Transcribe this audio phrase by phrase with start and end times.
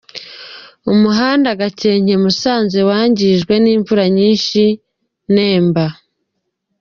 [0.93, 4.75] Umuhanda Gakenke-Musanze wangijwe n'imvura nyinshi I
[5.35, 5.85] Nemba.